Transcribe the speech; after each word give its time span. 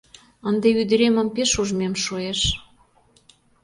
Ынде 0.49 0.67
ӱдыремым 0.81 1.27
пеш 1.35 1.51
ужмем 1.61 1.93
шуэш... 2.03 2.39